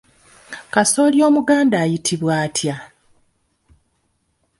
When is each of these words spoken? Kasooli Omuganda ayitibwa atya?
Kasooli 0.73 1.17
Omuganda 1.27 1.75
ayitibwa 1.83 2.33
atya? 2.45 2.75